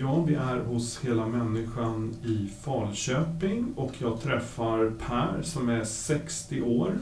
Ja, 0.00 0.20
vi 0.26 0.34
är 0.34 0.64
hos 0.64 1.04
Hela 1.04 1.26
Människan 1.26 2.14
i 2.24 2.48
Falköping 2.60 3.74
och 3.76 3.92
jag 3.98 4.20
träffar 4.20 4.92
Per 5.06 5.42
som 5.42 5.68
är 5.68 5.84
60 5.84 6.62
år 6.62 6.98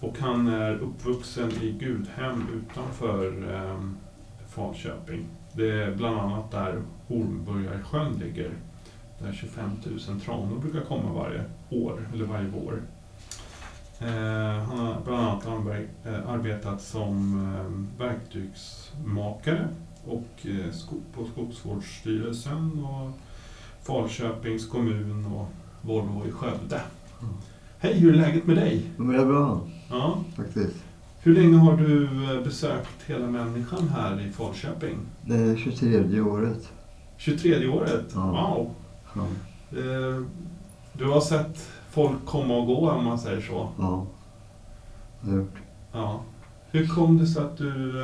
och 0.00 0.18
han 0.18 0.48
är 0.48 0.74
uppvuxen 0.74 1.52
i 1.62 1.72
Gudhem 1.72 2.46
utanför 2.54 3.54
eh, 3.54 3.80
Falköping. 4.48 5.26
Det 5.52 5.70
är 5.70 5.94
bland 5.94 6.20
annat 6.20 6.50
där 6.50 6.82
Hornburgarsjön 7.08 8.12
ligger, 8.12 8.50
där 9.18 9.32
25 9.32 9.70
000 10.08 10.20
tranor 10.20 10.58
brukar 10.58 10.80
komma 10.80 11.12
varje 11.12 11.44
år, 11.70 12.08
eller 12.14 12.24
varje 12.24 12.48
vår. 12.48 12.82
Eh, 13.98 14.62
han 14.62 14.78
har 14.78 15.00
bland 15.04 15.26
annat 15.26 15.46
eh, 16.04 16.30
arbetat 16.30 16.82
som 16.82 17.34
eh, 17.54 18.06
verktygsmakare 18.06 19.68
och 20.06 20.46
eh, 20.46 20.88
på 21.14 21.24
Skogsvårdsstyrelsen 21.24 22.84
och 22.84 23.10
Falköpings 23.82 24.66
kommun 24.66 25.26
och 25.26 25.48
Volvo 25.82 26.26
i 26.28 26.32
Skövde. 26.32 26.80
Mm. 27.22 27.34
Hej, 27.78 27.98
hur 27.98 28.12
är 28.12 28.16
läget 28.16 28.46
med 28.46 28.56
dig? 28.56 28.82
Det 28.96 29.16
är 29.16 29.26
bra, 29.26 29.60
ja. 29.90 30.18
faktiskt. 30.36 30.76
Hur 31.22 31.34
länge 31.34 31.58
har 31.58 31.76
du 31.76 32.04
eh, 32.04 32.42
besökt 32.44 33.02
Hela 33.06 33.26
Människan 33.26 33.88
här 33.88 34.20
i 34.20 34.32
Falköping? 34.32 34.98
Det 35.22 35.34
är 35.34 35.56
23 35.56 36.20
året. 36.20 36.72
23 37.16 37.68
året? 37.68 38.12
Ja. 38.14 38.20
Wow! 38.20 38.70
Ja. 39.14 39.26
Eh, 39.78 40.22
du 40.92 41.04
har 41.04 41.20
sett 41.20 41.68
folk 41.90 42.24
komma 42.26 42.56
och 42.56 42.66
gå 42.66 42.90
om 42.90 43.04
man 43.04 43.18
säger 43.18 43.40
så? 43.40 43.68
Ja, 43.78 44.06
det 45.20 45.30
har 45.30 45.36
jag 45.36 45.44
gjort. 45.44 45.56
Ja. 45.92 46.20
Hur 46.70 46.86
kom 46.86 47.18
det 47.18 47.26
sig 47.26 47.42
att 47.42 47.56
du 47.56 48.02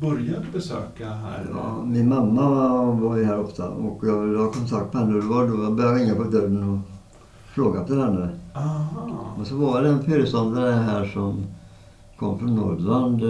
började 0.00 0.46
besöka 0.52 1.08
här? 1.08 1.46
Ja, 1.54 1.84
min 1.84 2.08
mamma 2.08 2.82
var 2.92 3.16
ju 3.16 3.24
här 3.24 3.40
ofta 3.40 3.68
och 3.68 4.06
jag 4.06 4.20
ville 4.20 4.38
ha 4.38 4.52
kontakt 4.52 4.94
med 4.94 5.02
henne. 5.02 5.20
Det 5.20 5.26
var 5.26 5.48
då 5.48 5.62
jag 5.62 5.74
började 5.74 5.98
ringa 5.98 6.14
på 6.14 6.24
dörren 6.24 6.72
och 6.72 6.78
fråga 7.54 7.80
efter 7.80 7.96
henne. 7.96 8.30
Aha. 8.54 9.34
Och 9.40 9.46
så 9.46 9.56
var 9.56 9.82
det 9.82 9.88
en 9.88 10.02
föreståndare 10.02 10.72
här 10.72 11.06
som 11.06 11.44
kom 12.16 12.38
från 12.38 12.56
Norrland. 12.56 13.22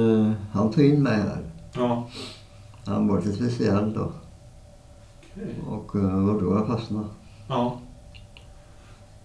Han 0.52 0.70
tog 0.70 0.84
in 0.84 1.02
mig 1.02 1.16
här. 1.16 1.42
Ja. 1.72 2.06
Han 2.86 3.08
var 3.08 3.16
lite 3.16 3.32
speciell 3.32 3.92
då. 3.92 4.12
Okay. 5.34 5.54
Och 5.68 5.90
det 5.92 6.32
var 6.32 6.40
då 6.40 6.54
jag 6.54 6.66
fastnade. 6.66 7.06
Ja. 7.48 7.78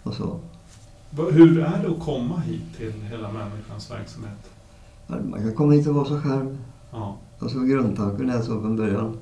Och 0.03 0.13
så. 0.13 0.39
Hur 1.31 1.59
är 1.59 1.83
det 1.83 1.89
att 1.89 1.99
komma 2.05 2.37
hit 2.37 2.77
till 2.77 2.93
Hela 3.09 3.31
Människans 3.31 3.91
verksamhet? 3.91 4.49
Man 5.07 5.41
kan 5.41 5.55
komma 5.55 5.73
hit 5.73 5.87
och 5.87 5.95
vara 5.95 6.05
sig 6.05 6.19
själv. 6.19 6.57
Ja. 6.91 7.15
Alltså 7.43 7.59
grundtanken 7.59 8.29
är 8.29 8.41
så 8.41 8.61
från 8.61 8.75
början. 8.75 9.17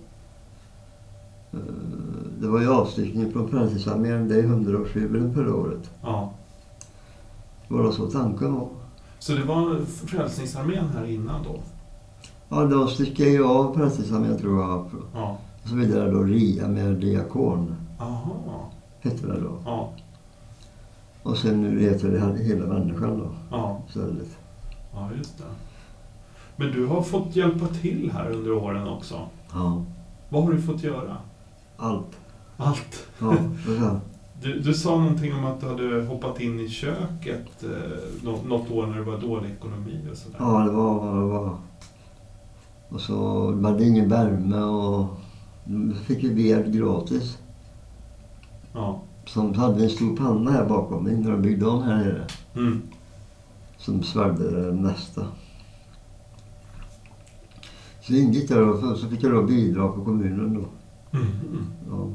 Det 2.40 2.48
var 2.48 2.60
ju 2.60 2.72
avstyckning 2.72 3.32
från 3.32 3.50
Frälsningsarmén. 3.50 4.28
Det 4.28 4.36
är 4.36 4.44
100-årsjubileum 4.44 5.34
förra 5.34 5.56
året. 5.56 5.92
Ja. 6.04 6.34
Det 7.68 7.74
var 7.74 7.92
så 7.92 8.08
tanken 8.08 8.54
var. 8.54 8.68
Så 9.20 9.34
det 9.34 9.44
var 9.44 9.80
Frälsningsarmén 9.86 10.88
här 10.88 11.06
innan 11.06 11.44
då? 11.44 11.60
Ja, 12.50 12.66
de 12.66 12.88
styckade 12.88 13.30
ju 13.30 13.46
av 13.46 13.74
Frälsningsarmén 13.74 14.38
tror 14.38 14.62
jag. 14.62 14.86
Ja. 15.14 15.38
Och 15.64 15.70
så 15.70 15.76
vidare 15.76 16.12
då 16.12 16.24
RIA 16.24 16.68
med 16.68 16.96
diakon. 16.96 17.76
Aha. 18.00 18.72
Hette 19.00 19.28
det 19.28 19.40
då. 19.40 19.58
Ja. 19.66 19.90
Och 21.24 21.38
sen 21.38 21.62
nu 21.62 21.80
heter 21.80 22.12
det 22.12 22.44
Hela 22.44 22.66
människan 22.66 23.20
då. 23.20 23.32
Ja. 23.52 23.82
Istället. 23.88 24.38
Ja, 24.94 25.10
just 25.18 25.38
det. 25.38 25.44
Men 26.62 26.72
du 26.72 26.86
har 26.86 27.02
fått 27.02 27.36
hjälpa 27.36 27.68
till 27.68 28.12
här 28.14 28.32
under 28.32 28.54
åren 28.54 28.88
också. 28.88 29.16
Ja. 29.54 29.86
Vad 30.30 30.44
har 30.44 30.52
du 30.52 30.62
fått 30.62 30.84
göra? 30.84 31.18
Allt. 31.78 32.20
Allt? 32.58 33.08
Ja, 33.20 33.36
det 33.66 34.02
du, 34.42 34.60
du 34.60 34.74
sa 34.74 34.98
någonting 34.98 35.34
om 35.34 35.46
att 35.46 35.62
du 35.62 35.68
hade 35.68 36.06
hoppat 36.06 36.42
in 36.42 36.60
i 36.60 36.70
köket 36.70 37.64
eh, 37.64 38.24
något, 38.24 38.46
något 38.46 38.72
år 38.72 38.88
när 38.88 38.98
det 38.98 39.04
var 39.04 39.18
dålig 39.18 39.52
ekonomi 39.52 40.08
och 40.12 40.18
sådär. 40.18 40.38
Ja, 40.40 40.60
det 40.60 40.72
var 40.72 41.16
det 41.16 41.26
var. 41.26 41.58
Och 42.90 43.02
så 43.02 43.52
det 43.52 43.68
hade 43.68 43.86
ingen 43.86 44.10
värme 44.10 44.58
och 44.58 45.08
då 45.64 45.96
fick 45.96 46.24
vi 46.24 46.34
ved 46.34 46.74
gratis. 46.74 47.38
Ja. 48.74 49.02
Som 49.26 49.54
hade 49.54 49.84
en 49.84 49.90
stor 49.90 50.18
panna 50.18 50.52
här 50.52 50.66
bakom 50.66 51.04
mig 51.04 51.18
när 51.18 51.32
de 51.32 51.42
byggde 51.42 51.66
om 51.66 51.84
här 51.84 51.98
nere. 51.98 52.28
Mm. 52.56 52.82
Som 53.78 54.04
svällde 54.04 54.66
det 54.66 54.74
mesta. 54.74 55.26
Så 58.12 58.18
ingick 58.18 58.50
där 58.50 58.70
och 58.70 58.98
så 58.98 59.08
fick 59.08 59.24
jag 59.24 59.32
då 59.32 59.44
bidrag 59.44 59.96
på 59.96 60.04
kommunen 60.06 60.54
då. 60.54 60.66
Mm. 61.18 61.28
Ja, 61.90 62.08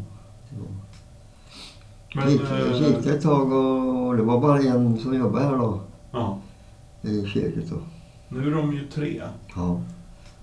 ja. 0.50 0.64
Men, 2.14 2.30
gick, 2.32 2.40
jag 2.50 2.60
eh, 2.82 2.88
gick 2.88 3.04
det 3.04 3.10
ett 3.10 3.22
tag 3.22 3.52
och 3.52 4.16
det 4.16 4.22
var 4.22 4.40
bara 4.40 4.58
en 4.60 4.98
som 4.98 5.14
jobbade 5.14 5.44
här 5.44 5.56
då. 5.58 5.80
Ja. 6.12 6.38
I 7.02 7.26
köket 7.26 7.70
då. 7.70 7.76
Nu 8.28 8.46
är 8.46 8.54
de 8.54 8.72
ju 8.72 8.86
tre. 8.86 9.22
Ja. 9.56 9.80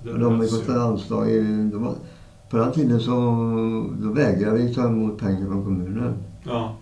Det 0.04 0.12
Och 0.12 0.20
de 0.20 0.36
har 0.40 0.48
fått 0.48 0.70
ju. 0.70 0.80
anslag 0.82 1.30
i... 1.30 1.40
Det 1.72 1.78
var, 1.78 1.94
på 2.50 2.58
den 2.58 2.72
tiden 2.72 3.00
så 3.00 3.12
då 4.02 4.10
vägrade 4.10 4.58
vi 4.58 4.74
ta 4.74 4.88
emot 4.88 5.18
pengar 5.20 5.48
från 5.48 5.64
kommunen. 5.64 6.14
Ja. 6.44 6.76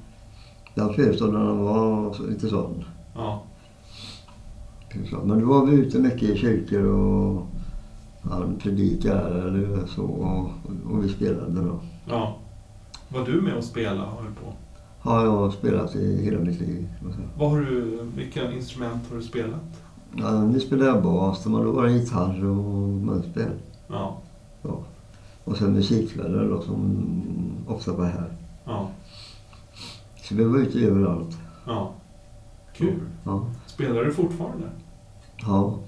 Den 0.75 0.93
föreståndaren 0.93 1.57
var 1.57 2.13
så- 2.13 2.23
lite 2.23 2.47
sån. 2.49 2.83
Ja. 3.15 3.43
Men 5.23 5.39
då 5.39 5.45
var 5.45 5.65
vi 5.65 5.73
ute 5.75 5.99
mycket 5.99 6.23
i 6.23 6.37
kyrkor 6.37 6.83
och 6.85 7.47
han 8.23 8.55
predikade 8.59 9.41
eller 9.41 9.87
så 9.87 10.03
och, 10.03 10.49
och 10.91 11.03
vi 11.03 11.09
spelade 11.09 11.61
då. 11.61 11.79
Ja. 12.05 12.35
Var 13.09 13.25
du 13.25 13.41
med 13.41 13.55
och 13.55 13.63
spelade, 13.63 13.99
har 13.99 14.23
du 14.23 14.33
på? 14.45 14.53
Har 14.99 15.25
jag 15.25 15.53
spelat 15.53 15.95
i 15.95 16.23
hela 16.23 16.39
mitt 16.39 16.59
liv. 16.59 16.87
Vad 17.37 17.49
har 17.49 17.59
du, 17.59 17.99
vilka 18.15 18.51
instrument 18.51 19.09
har 19.09 19.17
du 19.17 19.23
spelat? 19.23 19.61
Ja, 20.15 20.59
spelar 20.59 20.85
jag 20.85 21.03
bas, 21.03 21.45
men 21.45 21.63
då 21.63 21.71
var 21.71 21.83
det 21.83 21.91
gitarr 21.91 22.45
och 22.45 22.89
munspel. 22.89 23.51
Ja. 23.87 24.17
Ja. 24.61 24.79
Och 25.43 25.57
sen 25.57 25.73
musikkvällar 25.73 26.49
då 26.49 26.61
som 26.61 27.03
ofta 27.67 27.93
var 27.93 28.05
här. 28.05 28.37
Ja. 28.65 28.89
Så 30.15 30.35
vi 30.35 30.43
var 30.43 30.59
ute 30.59 30.79
överallt. 30.79 31.37
Ja. 31.65 31.91
Kul. 32.73 32.99
Ja. 33.23 33.45
Spelar 33.65 34.03
du 34.03 34.13
fortfarande? 34.13 34.65
Ja. 35.41 35.79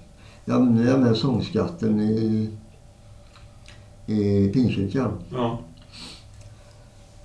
Ja 0.46 0.60
men 0.60 0.76
nu 0.76 0.90
är 0.90 0.98
med 0.98 1.18
sångskatten 1.18 2.00
i, 2.00 2.50
i 4.06 4.50
Pingstkyrkan. 4.54 5.12
Ja. 5.32 5.60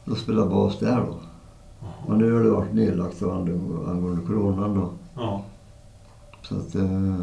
Jag 0.04 0.48
bas 0.50 0.78
där 0.78 0.96
då. 0.96 1.16
Jaha. 1.80 1.92
Men 2.08 2.18
nu 2.18 2.32
har 2.32 2.42
det 2.42 2.50
varit 2.50 2.72
nedlagt 2.72 3.22
angående, 3.22 4.26
coronan 4.26 4.74
då. 4.74 4.90
Ja. 5.14 5.42
Så 6.42 6.56
att... 6.56 6.74
Eh, 6.74 7.20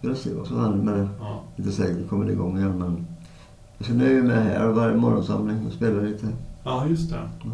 vi 0.00 0.08
får 0.08 0.14
se 0.14 0.34
vad 0.34 0.46
som 0.46 0.60
händer 0.60 0.92
med 0.92 0.94
det. 0.94 1.08
Ja. 1.20 1.40
Inte 1.56 1.72
säkert 1.72 1.96
det 1.98 2.08
kommer 2.08 2.30
igång 2.30 2.58
igen 2.58 2.78
men... 2.78 3.06
Så 3.80 3.92
nu 3.92 4.12
är 4.12 4.16
jag 4.16 4.24
med 4.24 4.44
här 4.44 4.68
varje 4.68 4.96
morgonsamling 4.96 5.66
och 5.66 5.72
spelar 5.72 6.02
lite. 6.02 6.26
Ja, 6.64 6.86
just 6.86 7.10
det. 7.10 7.30
Ja. 7.44 7.50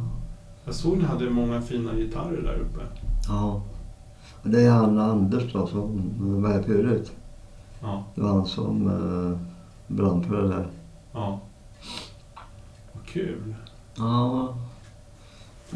Jag 0.65 0.75
såg 0.75 0.99
ni 0.99 1.05
hade 1.05 1.31
många 1.31 1.61
fina 1.63 1.95
gitarrer 1.95 2.43
där 2.43 2.55
uppe. 2.55 2.81
ja. 3.29 3.63
Det 4.45 4.63
är 4.63 4.71
han 4.71 4.99
Anders 4.99 5.53
då 5.53 5.67
som 5.67 6.03
var 6.43 6.51
här 6.51 6.63
förut. 6.63 7.13
Ja. 7.83 8.05
Det 8.15 8.21
var 8.21 8.29
han 8.29 8.47
som 8.47 8.87
eh, 8.87 9.39
brann 9.97 10.25
för 10.25 10.43
det 10.43 10.49
där. 10.49 10.67
Ja. 11.13 11.41
Vad 12.93 13.05
kul. 13.07 13.55
Ja. 13.97 14.55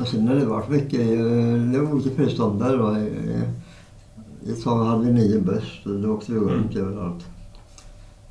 Och 0.00 0.06
sen 0.08 0.28
har 0.28 0.34
det 0.34 0.44
varit 0.44 0.68
mycket, 0.68 1.00
eh, 1.00 1.70
det 1.72 1.78
var 1.78 1.92
olika 1.92 2.10
föreståndare 2.10 2.76
då. 2.76 2.90
Eh, 2.96 3.42
Ett 4.52 4.62
tag 4.64 4.84
hade 4.84 5.04
vi 5.04 5.12
nio 5.12 5.40
bäst 5.40 5.84
då 5.84 6.10
åkte 6.14 6.32
vi 6.32 6.38
runt 6.38 6.76
överallt. 6.76 7.26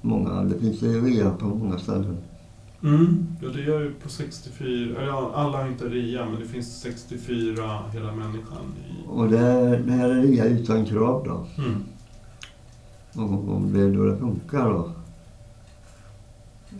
Många, 0.01 0.43
det 0.43 0.59
finns 0.59 0.81
ju 0.81 1.01
rea 1.05 1.29
på 1.31 1.45
många 1.45 1.77
ställen. 1.79 2.17
Mm. 2.83 3.27
Ja, 3.41 3.49
det 3.49 3.61
gör 3.61 3.81
ju 3.81 3.93
på 3.93 4.09
64. 4.09 5.01
eller 5.01 5.35
alla 5.35 5.57
har 5.57 5.67
inte 5.67 5.85
RIA, 5.85 6.25
men 6.25 6.39
det 6.39 6.45
finns 6.45 6.79
64 6.81 7.81
hela 7.93 8.11
människan 8.11 8.73
i... 8.77 9.07
Och 9.07 9.29
det, 9.29 9.77
det 9.77 9.91
här 9.91 10.09
är 10.09 10.21
rea 10.21 10.45
utan 10.45 10.85
krav 10.85 11.23
då. 11.25 11.63
Mm. 11.63 11.83
Och 13.15 13.55
om 13.55 13.73
det 13.73 13.81
är 13.81 13.89
då 13.89 14.05
det 14.05 14.17
funkar 14.17 14.69
då. 14.69 14.91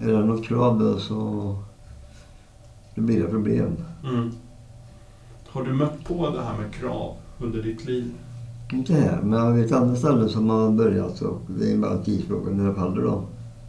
Är 0.02 0.12
det 0.12 0.26
något 0.26 0.46
krav 0.46 0.80
då 0.80 1.00
så 1.00 1.16
då 2.96 3.02
blir 3.02 3.24
det 3.24 3.30
problem. 3.30 3.76
Mm. 4.04 4.32
Har 5.48 5.64
du 5.64 5.74
mött 5.74 6.04
på 6.04 6.30
det 6.30 6.42
här 6.42 6.58
med 6.58 6.74
krav 6.74 7.16
under 7.40 7.64
ditt 7.64 7.86
liv? 7.86 8.14
Inte 8.74 8.94
här, 8.94 9.22
men 9.22 9.40
jag 9.40 9.54
vet 9.54 9.72
andra 9.72 9.96
ställen 9.96 10.30
som 10.30 10.50
har 10.50 10.72
börjat 10.72 11.22
och 11.22 11.42
det 11.48 11.72
är 11.72 11.78
bara 11.78 11.92
en 11.92 12.04
tidsfråga 12.04 12.52
när 12.52 12.68
det 12.68 12.76
faller 12.76 13.02
då. 13.02 13.24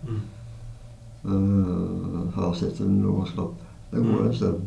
Mm. 0.08 0.20
Har 2.34 2.42
jag 2.42 2.56
sett 2.56 2.80
under 2.80 3.08
årens 3.08 3.36
lopp. 3.36 3.54
Det 3.90 3.96
går 3.96 4.04
Mm. 4.10 4.26
en 4.26 4.34
stund. 4.34 4.66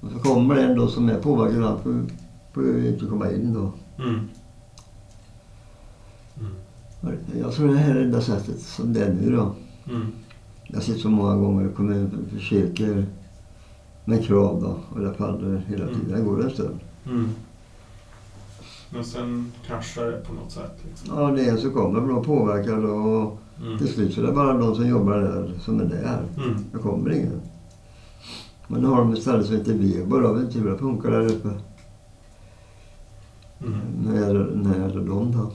Och 0.00 0.10
så 0.12 0.18
kommer 0.18 0.54
det 0.54 0.62
en 0.62 0.76
då 0.76 0.88
som 0.88 1.08
är 1.08 1.18
påverkad, 1.20 1.62
han 1.62 2.06
får, 2.52 2.64
ju 2.64 2.88
inte 2.88 3.06
komma 3.06 3.30
in 3.32 3.54
då. 3.54 3.72
Mm. 4.02 4.20
Mm. 7.00 7.16
Jag 7.40 7.52
tror 7.52 7.68
det 7.68 7.76
här 7.78 7.90
är 7.90 7.94
det 7.94 8.04
enda 8.04 8.20
sättet 8.20 8.60
som 8.60 8.92
det 8.92 9.04
är 9.04 9.12
nu 9.12 9.36
då. 9.36 9.52
Mm. 9.90 10.06
Jag 10.66 10.82
sett 10.82 11.00
så 11.00 11.08
många 11.10 11.36
gånger 11.36 11.68
kommunen 11.68 12.26
försöker 12.32 13.06
med 14.04 14.24
krav 14.24 14.60
då 14.62 14.76
och 14.94 15.00
det 15.00 15.14
faller 15.14 15.62
hela 15.68 15.84
Mm. 15.84 16.00
tiden. 16.00 16.18
Det 16.18 16.24
går 16.24 16.44
en 16.44 16.50
stund. 16.50 16.78
Men 18.94 19.04
sen 19.04 19.52
kraschar 19.66 20.04
det 20.06 20.16
på 20.26 20.32
något 20.34 20.50
sätt. 20.52 20.72
Liksom. 20.88 21.18
Ja, 21.20 21.30
det 21.30 21.44
är 21.48 21.56
som 21.56 21.72
kommer 21.72 22.00
blir 22.00 22.14
påverkad 22.14 22.84
och 22.84 23.38
Mm. 23.62 23.78
till 23.78 23.88
slut 23.88 24.14
så 24.14 24.20
är 24.22 24.26
det 24.26 24.32
bara 24.32 24.58
de 24.58 24.74
som 24.74 24.88
jobbar 24.88 25.18
där 25.18 25.50
som 25.60 25.80
är 25.80 25.84
där. 25.84 26.22
Mm. 26.36 26.64
Det 26.72 26.78
kommer 26.78 27.10
ingen. 27.12 27.40
Men 28.68 28.80
nu 28.80 28.86
har 28.88 28.96
de 28.96 29.12
ett 29.12 29.22
ställe 29.22 29.44
som 29.44 29.56
heter 29.56 29.72
Weber. 29.74 30.22
Jag 30.22 30.34
vet 30.34 30.44
inte 30.44 30.58
hur 30.58 30.70
det 30.70 30.78
funkar 30.78 31.10
där 31.10 31.26
uppe. 31.26 31.48
Mm. 33.60 33.78
När, 34.04 34.34
när 34.54 34.88
de 34.94 35.32
då. 35.32 35.52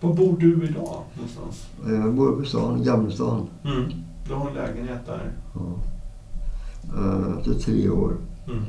Var 0.00 0.14
bor 0.14 0.36
du 0.40 0.64
idag 0.64 1.02
någonstans? 1.14 1.66
Jag 1.86 2.14
bor 2.14 2.32
på 2.38 2.44
stan, 2.44 2.84
Gamlestan. 2.84 3.46
Mm. 3.64 3.82
Du 4.28 4.34
har 4.34 4.48
en 4.48 4.54
lägenhet 4.54 5.06
där? 5.06 5.32
Ja. 5.54 5.74
Eh, 6.98 7.38
Efter 7.38 7.54
tre 7.54 7.90
år. 7.90 8.12
Mm. 8.46 8.62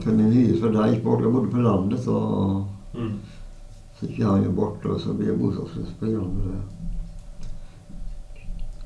För 0.00 0.12
min 0.12 0.32
hyresvärd 0.32 0.94
gick 0.94 1.04
bort. 1.04 1.22
Jag 1.22 1.32
bodde 1.32 1.50
på 1.50 1.56
landet 1.56 2.06
och 2.06 2.62
Mm. 2.94 3.12
så 4.00 4.06
gick 4.06 4.20
han 4.20 4.42
ju 4.42 4.48
bort 4.48 4.84
och 4.84 5.00
så 5.00 5.14
blev 5.14 5.28
jag 5.28 5.38
bostadslös 5.38 5.88
på 5.98 6.06
grund 6.06 6.26
av 6.26 6.48
det. 6.48 6.62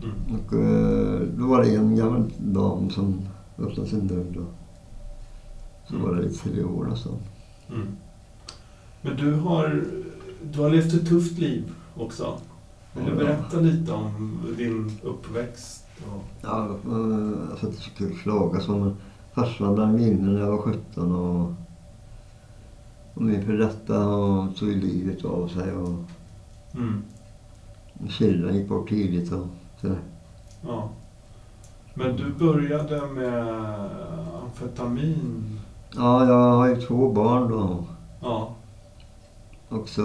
Mm. 0.06 0.14
Och 0.40 0.52
eh, 0.54 1.20
då 1.38 1.46
var 1.46 1.62
det 1.64 1.74
en 1.74 1.96
gammal 1.96 2.24
dam 2.38 2.90
som 2.90 3.20
öppnade 3.58 3.88
sin 3.90 4.06
dörr 4.06 4.26
då. 4.34 4.42
Så 5.90 5.98
var 5.98 6.14
det 6.14 6.26
i 6.26 6.32
tre 6.32 6.64
år 6.64 6.84
nästan. 6.84 7.12
Mm. 7.70 7.86
Men 9.02 9.16
du 9.16 9.32
har, 9.32 9.84
du 10.52 10.60
har 10.60 10.70
levt 10.70 10.94
ett 10.94 11.08
tufft 11.08 11.38
liv 11.38 11.64
också. 11.96 12.38
Vill 12.92 13.04
du 13.04 13.16
berätta 13.16 13.60
lite 13.60 13.92
om 13.92 14.40
din 14.56 14.90
uppväxt? 15.02 15.84
Och... 16.06 16.22
Ja, 16.42 16.68
alltså 17.50 17.66
det 17.66 17.76
är 17.76 17.80
så 17.80 17.90
kul 17.90 18.12
att 18.12 18.18
klaga 18.22 18.60
som 18.60 18.94
farsan 19.34 19.74
bland 19.74 19.94
minnen 19.94 20.34
när 20.34 20.40
jag 20.40 20.50
var 20.50 20.58
17 20.58 21.12
och, 21.14 21.52
och 23.14 23.22
min 23.22 23.46
före 23.46 23.56
detta 23.56 24.06
och 24.08 24.56
tog 24.56 24.68
livet 24.68 25.24
av 25.24 25.48
sig 25.48 25.72
och 25.72 25.94
Mm. 26.74 27.02
syrran 28.10 28.54
gick 28.56 28.68
bort 28.68 28.88
tidigt 28.88 29.32
och 29.32 29.46
sådär. 29.80 29.98
Ja. 30.66 30.88
Men 31.94 32.16
du 32.16 32.32
började 32.32 33.06
med 33.06 33.46
amfetamin. 34.42 35.60
Ja, 35.96 36.26
jag 36.26 36.52
har 36.52 36.68
ju 36.68 36.76
två 36.80 37.12
barn 37.12 37.50
då. 37.50 37.84
Ja. 38.20 38.54
Och 39.68 39.88
så, 39.88 40.02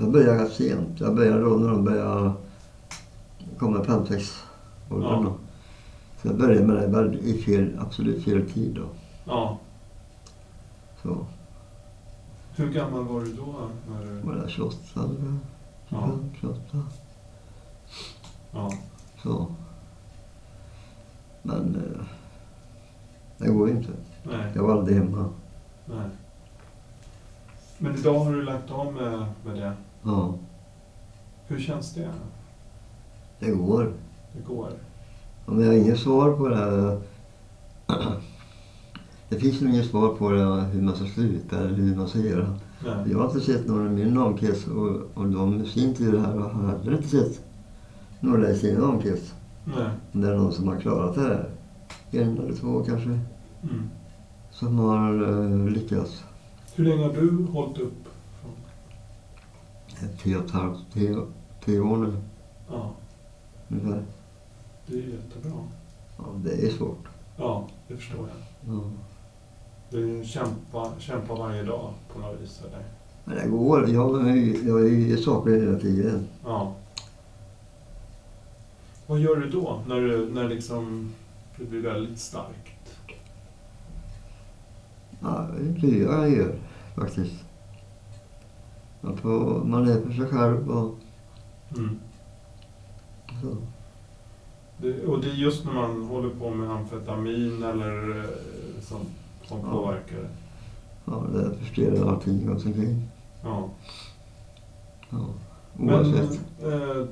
jag 0.00 0.12
började 0.12 0.44
rätt 0.44 0.52
sent. 0.52 1.00
Jag 1.00 1.14
började 1.14 1.40
då 1.40 1.48
när 1.48 1.68
de 1.68 1.84
började 1.84 2.32
komma 3.58 3.84
fem, 3.84 4.06
sex 4.06 4.44
åldern 4.90 5.22
Ja. 5.24 5.32
Så 6.22 6.28
jag 6.28 6.38
började 6.38 6.66
med 6.66 7.10
det 7.10 7.18
i 7.18 7.42
fel, 7.42 7.78
absolut 7.78 8.24
fel 8.24 8.50
tid 8.50 8.74
då. 8.74 8.86
ja. 9.24 9.58
Så 11.02 11.26
Hur 12.56 12.72
gammal 12.72 13.04
var 13.04 13.20
du 13.20 13.32
då? 13.32 13.54
När 13.90 14.04
du... 14.06 14.20
var 14.20 14.34
det 14.34 14.48
28 14.50 14.76
eller 14.96 15.38
25, 15.88 16.30
28. 16.40 16.60
Ja. 18.52 18.72
Så. 19.22 19.46
Men 21.42 21.74
eh, 21.76 22.04
det 23.38 23.48
går 23.52 23.68
ju 23.68 23.74
inte. 23.76 23.92
Nej. 24.22 24.52
Jag 24.54 24.62
var 24.62 24.72
aldrig 24.78 24.96
hemma. 24.98 25.28
Nej. 25.86 26.08
Men 27.78 27.94
idag 27.94 28.18
har 28.18 28.32
du 28.32 28.42
lagt 28.42 28.70
av 28.70 28.92
med, 28.92 29.26
med 29.44 29.56
det. 29.56 29.72
Ja, 30.02 30.34
Hur 31.46 31.60
känns 31.60 31.94
det? 31.94 32.10
det 33.38 33.50
går. 33.50 33.92
Det 34.32 34.40
går? 34.46 34.70
Men 35.46 35.60
jag 35.60 35.66
har 35.66 35.74
inget 35.74 35.98
svar 35.98 36.32
på 36.32 36.48
det. 36.48 37.00
Det 39.28 39.38
finns 39.38 39.60
nog 39.60 39.70
inget 39.70 39.90
svar 39.90 40.08
på 40.08 40.30
det, 40.30 40.44
hur 40.72 40.82
man 40.82 40.96
ska 40.96 41.04
sluta 41.04 41.58
eller 41.58 41.74
hur 41.74 41.96
man 41.96 42.08
ska 42.08 42.18
göra. 42.18 42.58
Nej. 42.84 43.10
Jag 43.10 43.18
har 43.18 43.24
inte 43.26 43.40
sett 43.40 43.66
någon 43.66 43.86
i 43.86 44.04
min 44.04 44.18
omkrets 44.18 44.66
och, 44.66 45.00
och 45.14 45.26
de 45.26 45.62
i 45.62 45.66
sin 45.66 45.94
tur 45.94 46.18
här 46.18 46.36
har 46.36 46.68
heller 46.68 46.96
inte 46.96 47.08
sett 47.08 47.40
några 48.20 48.50
i 48.50 48.58
sin 48.58 48.82
omkrets. 48.82 49.34
Nej. 49.64 49.88
Om 50.12 50.20
det 50.20 50.28
är 50.28 50.36
någon 50.36 50.52
som 50.52 50.68
har 50.68 50.80
klarat 50.80 51.14
det 51.14 51.20
här. 51.20 51.50
En 52.10 52.38
eller 52.38 52.52
två 52.52 52.84
kanske. 52.84 53.08
Mm. 53.08 53.88
Som 54.50 54.78
har 54.78 55.22
uh, 55.22 55.68
lyckats. 55.68 56.24
Hur 56.74 56.84
länge 56.84 57.04
har 57.04 57.12
du 57.12 57.46
hållit 57.52 57.78
upp? 57.78 58.08
Tre 60.22 60.36
och 60.36 60.44
ett 60.44 60.50
halvt, 60.50 60.78
tre, 60.92 61.16
tre 61.64 61.80
år 61.80 61.96
nu 61.96 62.16
Ja, 62.70 62.94
ungefär. 63.68 64.02
Det 64.92 64.98
är 64.98 65.08
jättebra. 65.08 65.52
Ja, 66.18 66.24
det 66.44 66.66
är 66.66 66.70
svårt. 66.70 67.08
Ja, 67.36 67.68
det 67.88 67.96
förstår 67.96 68.28
jag. 68.28 68.74
Ja. 68.74 68.82
Det 69.90 69.96
är 69.96 70.02
en 70.02 70.24
kämpa, 70.24 71.34
varje 71.34 71.62
dag 71.62 71.90
på 72.12 72.18
något 72.18 72.40
vis. 72.40 72.60
Eller? 72.68 72.84
Men 73.24 73.36
det 73.36 73.48
går. 73.48 73.88
Jag, 73.90 74.28
jag 74.66 74.86
är 74.92 75.16
saker 75.16 75.50
hela 75.50 75.78
tiden. 75.78 76.26
Ja. 76.44 76.72
Vad 79.06 79.18
gör 79.18 79.36
du 79.36 79.50
då 79.50 79.80
när, 79.86 80.00
du, 80.00 80.30
när 80.32 80.48
liksom 80.48 81.12
det 81.58 81.64
blir 81.64 81.80
väldigt 81.82 82.18
starkt? 82.18 82.98
Ja, 85.20 85.46
det 85.58 85.86
är 85.86 85.90
det 85.92 85.98
jag 85.98 86.30
gör 86.30 86.54
faktiskt. 86.96 87.34
Man, 89.00 89.16
får, 89.16 89.64
man 89.64 89.88
är 89.88 90.00
för 90.00 90.12
sig 90.12 90.26
själv 90.26 90.70
och 90.70 90.94
Mm. 91.76 91.98
så. 93.42 93.56
Det, 94.82 95.06
och 95.06 95.20
det 95.20 95.28
är 95.30 95.34
just 95.34 95.64
när 95.64 95.72
man 95.72 96.02
håller 96.02 96.28
på 96.28 96.50
med 96.50 96.70
amfetamin 96.70 97.62
eller 97.62 98.18
eh, 98.18 98.24
som, 98.82 98.98
som 99.48 99.58
Ja. 99.64 99.70
påverkar 99.72 100.16
det. 100.16 100.28
Ja, 101.04 101.24
det 101.34 101.54
förstör 101.58 102.08
allting 102.08 102.48
runt 102.48 102.66
omkring. 102.66 103.02
Ja. 103.44 103.68
Ja. 105.10 105.18
Men 105.76 105.94
Oavsett. 105.94 106.40
eh, 106.62 106.96
d- 106.96 107.08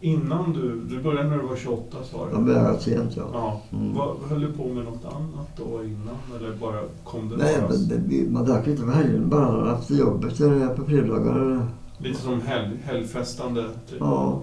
innan 0.00 0.52
du, 0.52 0.80
du 0.80 1.02
började 1.02 1.28
när 1.28 1.38
du 1.38 1.46
var 1.46 1.56
28 1.56 1.96
sa 2.04 2.26
du? 2.26 2.32
Jag 2.32 2.44
började 2.44 2.80
sent 2.80 3.16
ja. 3.16 3.22
Ja. 3.32 3.60
Mm. 3.78 3.94
Vad, 3.94 4.16
höll 4.28 4.40
du 4.40 4.52
på 4.52 4.68
med 4.68 4.84
något 4.84 5.04
annat 5.04 5.48
då 5.56 5.84
innan? 5.84 6.16
Eller 6.38 6.56
bara 6.56 6.80
kom 7.04 7.28
det 7.28 7.36
Nej, 7.36 7.56
men 7.68 7.88
det, 7.88 7.98
blir- 7.98 8.30
man 8.30 8.44
drack 8.44 8.66
inte 8.66 8.82
på 8.82 8.90
helgen 8.90 9.28
bara 9.28 9.78
efter 9.78 9.94
jobbet 9.94 10.40
eller 10.40 10.76
på 10.76 10.84
fredagar. 10.84 11.66
lite 11.98 12.20
som 12.20 12.40
helg, 12.40 12.76
helgfestande? 12.84 13.62
Typ. 13.90 13.96
Ja. 14.00 14.40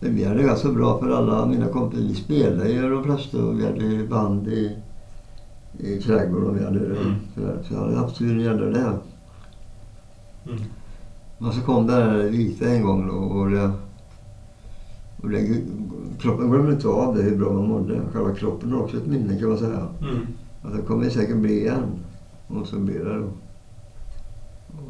Vi 0.00 0.24
hade 0.24 0.42
ganska 0.42 0.68
bra 0.68 0.98
för 1.00 1.10
alla 1.10 1.46
mina 1.46 1.68
kompisar. 1.68 2.02
Vi 2.04 2.14
spelade 2.14 2.68
ju 2.68 2.90
de 2.90 3.04
flesta 3.04 3.44
och 3.44 3.60
vi 3.60 3.66
hade 3.66 4.06
band 4.08 4.48
i, 4.48 4.76
i 5.78 5.96
trädgården. 6.00 6.58
Vi 6.58 6.64
hade, 6.64 6.78
Mm. 6.78 7.14
sådär. 7.34 7.58
Så 7.68 7.74
jag 7.74 7.80
hade 7.80 7.96
haft 7.96 8.16
tur 8.18 8.34
när 8.34 8.54
det 8.54 8.70
det. 8.70 8.78
Mm. 8.80 10.62
Men 11.38 11.52
så 11.52 11.60
kom 11.60 11.86
det 11.86 11.92
här 11.92 12.18
vita 12.18 12.68
en 12.68 12.82
gång 12.82 13.06
då 13.08 13.14
och 13.14 13.50
det, 13.50 13.72
och 15.22 15.30
det, 15.30 15.60
kroppen 16.18 16.50
glömmer 16.50 16.72
inte 16.72 16.88
av 16.88 17.16
det 17.16 17.22
hur 17.22 17.36
bra 17.36 17.52
man 17.52 17.68
mådde. 17.68 18.00
Själva 18.12 18.34
kroppen 18.34 18.72
har 18.72 18.82
också 18.82 18.96
ett 18.96 19.06
minne 19.06 19.38
kan 19.40 19.48
man 19.48 19.58
säga. 19.58 19.88
Mm. 20.00 20.26
Att 20.62 20.76
det 20.76 20.82
kommer 20.82 21.10
säkert 21.10 21.36
bli 21.36 21.60
igen. 21.60 21.82
Och 22.48 22.66
så 22.66 22.76
blir 22.78 23.04
det 23.04 23.18
då. 23.18 23.26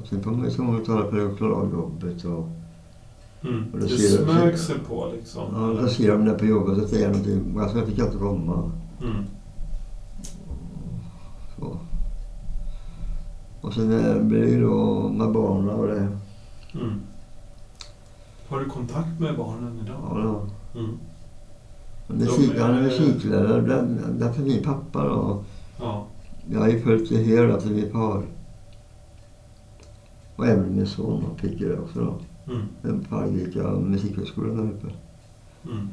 Och 0.00 0.06
sen 0.06 0.22
får 0.22 0.30
man 0.30 0.44
ju 0.44 0.50
så 0.50 0.62
många 0.62 0.78
tala 0.84 1.10
för 1.10 1.26
att 1.26 1.36
klara 1.36 1.54
av 1.54 1.72
jobbet. 1.72 2.25
Och, 2.25 2.48
Mm. 3.42 3.64
Och 3.72 3.78
Det 3.78 3.86
då 3.86 3.96
smög 3.96 4.58
sig 4.58 4.76
på 4.88 5.08
liksom? 5.16 5.42
ja, 5.54 5.80
då 5.82 5.88
ser 5.88 6.12
de 6.12 6.24
där 6.24 6.38
på 6.38 6.46
jobbet 6.46 6.82
och 6.82 6.88
säger 6.88 7.08
någonting. 7.08 7.54
Jag 7.56 7.86
fick 7.86 7.98
inte 7.98 8.16
komma. 8.18 8.70
Mm. 9.02 9.24
Så. 11.58 11.78
Och 13.60 13.74
sen 13.74 14.28
blir 14.28 14.40
det 14.40 14.48
ju 14.50 14.60
då 14.62 15.08
med 15.08 15.32
barnen 15.32 15.68
och 15.70 15.86
det. 15.86 16.08
Mm. 16.74 17.00
Har 18.48 18.60
du 18.60 18.64
kontakt 18.66 19.20
med 19.20 19.36
barnen 19.36 19.80
idag? 19.84 19.96
Ja, 20.10 20.18
då. 20.72 20.80
Mm. 20.80 20.98
Musik, 22.08 22.52
han 22.60 22.74
är 22.74 22.82
musiklärare. 22.82 23.60
där- 23.60 23.98
Därför 24.18 24.42
min 24.42 24.62
pappa 24.62 25.04
då. 25.04 25.44
Ja. 25.80 26.06
Jag 26.50 26.60
har 26.60 26.68
ju 26.68 26.80
följt 26.80 27.08
det 27.10 27.16
hela 27.18 27.60
till 27.60 27.70
min 27.70 27.92
far. 27.92 28.22
Och 30.36 30.46
även 30.46 30.76
min 30.76 30.86
son 30.86 31.24
ju 31.60 31.68
det 31.68 31.78
också 31.78 32.00
då. 32.00 32.14
Mm. 32.48 33.04
Arvika 33.10 33.62
musikhögskolan 33.70 34.56
där 34.56 34.64
uppe. 34.64 34.86
Mm. 35.72 35.88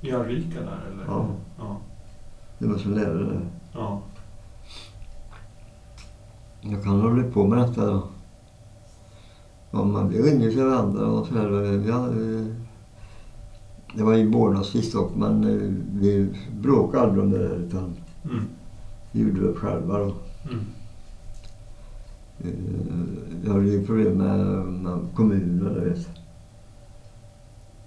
I 0.00 0.12
Arvika 0.12 0.60
där 0.60 0.80
eller? 0.92 1.04
Ja. 1.06 1.26
ja. 1.58 1.76
Det 2.58 2.66
var 2.66 2.78
så 2.78 2.88
nära 2.88 3.14
det. 3.14 3.40
Ja. 3.72 4.00
Jag 6.60 6.82
kan 6.84 7.00
hålla 7.00 7.22
på 7.30 7.46
med 7.46 7.58
detta 7.58 7.86
då. 7.86 8.02
Ja, 9.70 9.84
man 9.84 10.08
blir 10.08 10.22
ringer 10.22 10.50
till 10.50 10.64
varandra 10.64 11.06
och. 11.06 11.26
Ja, 11.88 12.06
eh, 12.08 12.46
det 13.94 14.02
var 14.02 14.14
ju 14.14 14.30
vårdnadstvist 14.30 14.92
dock, 14.92 15.14
men 15.16 15.44
eh, 15.44 15.72
vi 16.00 16.32
bråkade 16.60 17.02
aldrig 17.02 17.24
om 17.24 17.30
det 17.30 17.38
där 17.48 17.56
utan 17.56 17.94
Mm. 18.24 18.44
vi 19.12 19.20
gjorde 19.22 19.46
det 19.48 19.54
själva 19.54 19.98
då. 19.98 20.12
Mm. 20.50 20.64
Jag 23.44 23.52
hade 23.52 23.64
ju 23.64 23.86
problem 23.86 24.12
med, 24.12 24.46
med 24.66 24.98
kommunen, 25.14 25.74
du 25.74 25.90
vet. 25.90 26.08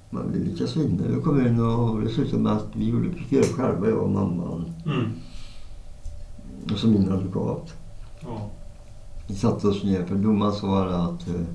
Man 0.10 0.32
ville 0.32 0.46
lyckas 0.46 0.76
vinna 0.76 1.06
över 1.06 1.22
kommunen 1.22 1.66
och 1.66 2.02
det 2.02 2.10
slutade 2.10 2.44
med 2.44 2.54
att 2.54 2.68
vi 2.74 2.90
gjorde 2.90 3.10
göra 3.30 3.44
själva, 3.44 3.90
jag 3.90 4.02
och 4.02 4.10
mamman. 4.10 4.74
Mm. 4.86 5.12
Och 6.72 6.78
så 6.78 6.88
min 6.88 7.12
advokat. 7.12 7.74
Ja. 8.22 8.50
Vi 9.28 9.36
satte 9.36 9.68
oss 9.68 9.84
ner 9.84 10.06
för 10.06 10.16
domaren 10.16 10.54
sa 10.54 10.86
att 10.86 11.28
eh, 11.28 11.46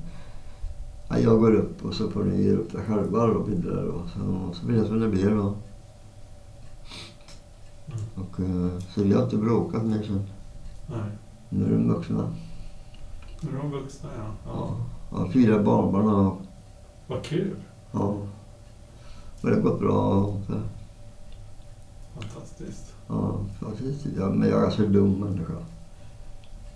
ja, 1.08 1.18
jag 1.18 1.40
går 1.40 1.54
upp 1.54 1.84
och 1.84 1.94
så 1.94 2.10
får 2.10 2.24
ni 2.24 2.42
ge 2.42 2.52
upp 2.52 2.72
det 2.72 2.78
själva 2.78 3.26
då 3.26 3.42
vidare 3.42 3.82
då. 3.82 4.02
Så, 4.14 4.54
så 4.54 4.66
blir 4.66 4.80
det 4.80 4.86
som 4.86 5.00
det 5.00 5.08
blir 5.08 5.30
då. 5.30 5.54
Mm. 7.86 8.00
Och, 8.14 8.40
eh, 8.40 8.78
så 8.94 9.02
vi 9.02 9.12
har 9.12 9.24
inte 9.24 9.36
bråkat 9.36 9.84
mer 9.84 10.02
sen. 10.02 10.22
Nej. 10.86 11.10
Nu 11.48 11.64
är 11.64 11.70
de 11.70 11.88
vuxna. 11.88 12.32
Nu 13.40 13.48
är 13.58 13.62
de 13.62 13.70
vuxna, 13.70 14.08
ja. 14.18 14.52
Ja. 14.52 14.76
ja. 15.10 15.30
Fyra 15.32 15.62
barnbarn 15.62 16.08
och 16.08 16.36
Vad 17.06 17.22
kul. 17.22 17.56
ja. 17.92 18.16
Och 19.42 19.48
det 19.48 19.54
har 19.54 19.60
gått 19.62 19.80
bra. 19.80 20.24
Så. 20.46 20.52
Fantastiskt. 22.20 22.94
Ja, 23.08 23.38
faktiskt. 23.60 24.06
Ja, 24.18 24.28
men 24.28 24.48
jag 24.48 24.58
är 24.58 24.62
ganska 24.62 24.82
dum 24.82 25.12
människa. 25.12 25.52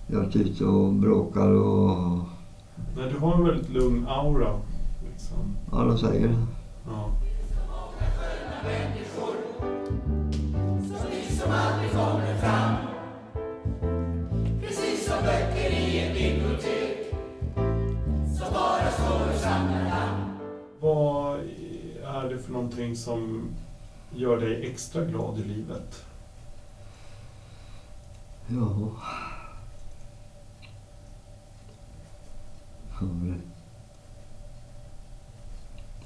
Jag 0.06 0.20
är 0.20 0.24
inte 0.24 0.38
ute 0.38 0.64
och 0.64 0.92
bråkar 0.92 1.48
och... 1.50 2.18
Nej, 2.96 3.12
du 3.12 3.18
har 3.18 3.34
en 3.34 3.44
väldigt 3.44 3.70
lugn 3.70 4.06
aura. 4.08 4.60
Liksom. 5.12 5.56
Ja, 5.72 5.84
de 5.84 5.98
säger 5.98 6.28
det. 6.28 6.46
Ja. 6.86 7.10
Någonting 22.74 22.96
som 22.96 23.48
gör 24.14 24.40
dig 24.40 24.66
extra 24.66 25.04
glad 25.04 25.38
i 25.38 25.44
livet? 25.44 26.04
Ja. 28.48 28.90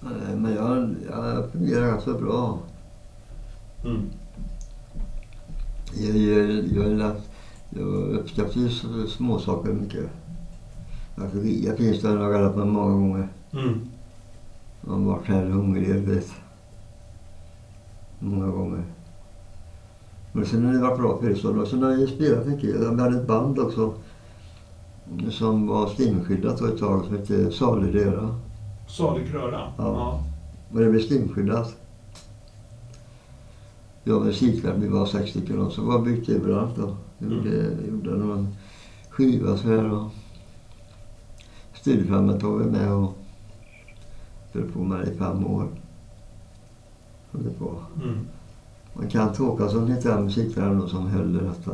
Nej, 0.01 0.37
men 0.37 0.55
jag, 0.55 0.95
jag 1.11 1.51
fungerar 1.53 1.87
ganska 1.87 2.13
bra. 2.13 2.59
Mm. 3.85 4.03
Jag, 5.95 6.17
jag, 6.17 6.99
jag, 6.99 7.17
jag 7.71 7.87
uppskattar 7.89 9.07
småsaker 9.07 9.73
mycket. 9.73 10.11
Alltså, 11.17 11.39
jag 11.39 11.77
finns 11.77 12.03
där 12.03 12.27
och 12.27 12.35
kallat 12.35 12.57
mig 12.57 12.67
många 12.67 12.93
gånger. 12.93 13.29
Mm. 13.53 13.89
Jag 14.87 14.93
har 14.93 15.01
varit 15.01 15.27
här 15.27 15.45
hungrig, 15.45 15.89
jag 15.89 16.01
vet. 16.01 16.48
Många 18.19 18.47
gånger. 18.47 18.85
Men 20.33 20.47
sen 20.47 20.65
har 20.65 20.73
det 20.73 20.79
varit 20.79 20.99
bra. 20.99 21.61
Och 21.63 21.69
sen 21.69 21.83
har 21.83 21.91
jag 21.91 22.09
spelat 22.09 22.47
mycket. 22.47 22.83
Jag 22.83 22.97
hade 22.97 23.19
ett 23.21 23.27
band 23.27 23.59
också. 23.59 23.95
Som 25.31 25.67
var 25.67 25.87
stimskyddat 25.87 26.61
ett 26.61 26.79
tag 26.79 27.05
som 27.05 27.17
hette 27.17 27.51
Salig 27.51 27.95
Röra. 27.95 28.35
Salig 28.89 29.35
röra? 29.35 29.73
Ja. 29.79 30.25
Och 30.73 30.81
det 30.81 30.91
blev 30.91 31.01
stimskyddat. 31.01 31.77
Jag 34.05 34.17
och 34.17 34.25
musikvän, 34.25 34.81
vi 34.81 34.89
var 34.89 35.07
sex 35.07 35.31
stycken 35.31 35.59
och 35.59 35.73
så 35.73 35.83
var 35.83 35.99
byggt 35.99 36.29
överallt 36.29 36.77
då. 36.77 36.97
Gjorde, 37.19 37.77
gjorde 37.89 38.11
någon 38.11 38.49
skiva 39.11 39.57
så 39.57 39.69
här 39.69 39.93
och 39.93 40.11
Studiefrämjandet 41.75 42.43
var 42.43 42.57
vi 42.57 42.71
med 42.71 42.93
och 42.93 43.19
höll 44.53 44.73
på 44.73 44.79
med 44.79 45.01
det 45.01 45.13
i 45.13 45.19
fem 45.19 45.47
år. 45.47 45.69
Höll 47.33 47.51
på. 47.59 47.77
Mm. 48.03 48.19
Man 48.95 49.09
kan 49.09 49.29
Håkansson 49.29 49.97
han 50.05 50.25
musikläraren 50.25 50.89
som 50.89 51.07
höll 51.07 51.37
i 51.37 51.39
detta. 51.39 51.73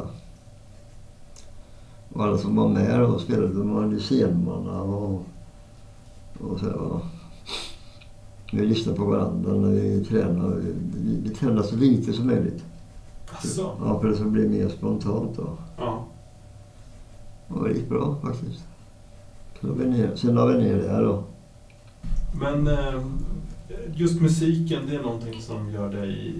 Och 2.12 2.24
alla 2.24 2.38
som 2.38 2.56
var 2.56 2.68
med 2.68 3.02
och 3.02 3.20
spelade, 3.20 3.54
de 3.54 3.74
var 3.74 3.86
ju 3.86 4.00
scenmanna 4.00 4.82
och, 4.82 5.22
och 6.40 6.60
så. 6.60 6.66
va. 6.66 7.00
Vi 8.52 8.66
lyssnade 8.66 8.98
på 8.98 9.04
varandra 9.04 9.52
när 9.54 9.68
vi 9.68 10.04
tränade. 10.04 10.56
Vi, 10.56 11.20
vi, 11.22 11.28
tränade 11.28 11.62
så 11.62 11.76
lite 11.76 12.12
som 12.12 12.26
möjligt. 12.26 12.64
Asså? 13.32 13.70
Ja, 13.84 14.00
för 14.00 14.08
det 14.08 14.14
skulle 14.14 14.30
bli 14.30 14.48
mer 14.48 14.68
spontant 14.68 15.36
då. 15.36 15.48
Ja. 15.78 16.04
Och 17.48 17.68
det 17.68 17.74
gick 17.74 17.88
bra 17.88 18.16
faktiskt. 18.22 18.64
Så 19.60 19.66
la 19.66 19.72
vi 19.72 19.84
ner, 19.84 20.16
sen 20.16 20.34
la 20.34 20.46
vi 20.46 20.58
ner 20.58 20.76
det 20.76 20.88
här 20.88 21.02
då. 21.02 21.22
Men 22.40 22.66
eh, 22.66 23.00
just 23.94 24.20
musiken, 24.20 24.86
det 24.86 24.96
är 24.96 25.02
någonting 25.02 25.40
som 25.40 25.70
gör 25.70 25.92
dig 25.92 26.34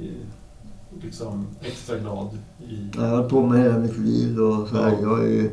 liksom 1.02 1.46
extra 1.60 1.98
glad 1.98 2.38
i... 2.68 2.90
Jag 2.94 3.02
har 3.02 3.16
hållit 3.16 3.30
på 3.30 3.46
med 3.46 3.62
hela 3.62 3.78
mitt 3.78 3.98
liv 3.98 4.40
och 4.40 4.68
så 4.68 4.76
här. 4.76 4.92
Ja. 4.92 4.98
Jag 5.02 5.24
är 5.24 5.28
ju... 5.28 5.50